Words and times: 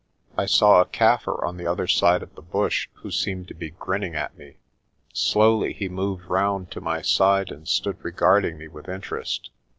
I 0.35 0.47
saw 0.47 0.81
a 0.81 0.87
Kaffir 0.87 1.45
on 1.45 1.57
the 1.57 1.67
other 1.67 1.85
side 1.85 2.23
of 2.23 2.33
the 2.33 2.41
bush 2.41 2.87
who 2.93 3.11
seemed 3.11 3.47
to 3.49 3.53
be 3.53 3.69
grinning 3.69 4.15
at 4.15 4.35
me. 4.35 4.55
Slowly 5.13 5.73
he 5.73 5.89
moved 5.89 6.25
round 6.25 6.71
to 6.71 6.81
my 6.81 7.03
side, 7.03 7.51
and 7.51 7.67
stood 7.67 8.03
regarding 8.03 8.57
me 8.57 8.67
with 8.67 8.89
interest. 8.89 9.51